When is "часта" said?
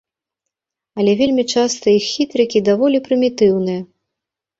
1.55-1.85